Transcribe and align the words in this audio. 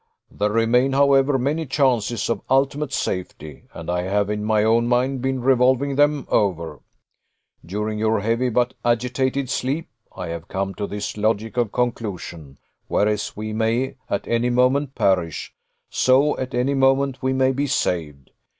There 0.31 0.49
remain, 0.49 0.93
however, 0.93 1.37
many 1.37 1.67
chances 1.67 2.27
of 2.27 2.41
ultimate 2.49 2.91
safety, 2.91 3.65
and 3.71 3.87
I 3.87 4.01
have, 4.01 4.31
in 4.31 4.43
my 4.43 4.63
own 4.63 4.87
mind, 4.87 5.21
been 5.21 5.41
revolving 5.41 5.95
them 5.95 6.25
over, 6.27 6.79
during 7.63 7.99
your 7.99 8.19
heavy 8.21 8.49
but 8.49 8.73
agitated 8.83 9.47
sleep. 9.47 9.89
I 10.15 10.29
have 10.29 10.47
come 10.47 10.73
to 10.73 10.87
this 10.87 11.17
logical 11.17 11.65
conclusion 11.67 12.57
whereas 12.87 13.37
we 13.37 13.53
may 13.53 13.97
at 14.09 14.27
any 14.27 14.49
moment 14.49 14.95
perish, 14.95 15.53
so 15.91 16.35
at 16.39 16.55
any 16.55 16.73
moment 16.73 17.21
we 17.21 17.31
may 17.31 17.51
be 17.51 17.67
saved! 17.67 18.31